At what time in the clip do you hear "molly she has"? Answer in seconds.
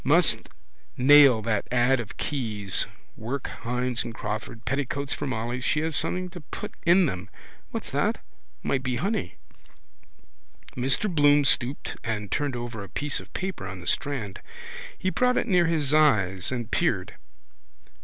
5.27-5.95